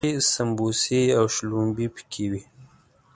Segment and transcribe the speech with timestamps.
[0.05, 2.41] ښې سمبوسې او شلومبې پکې وي.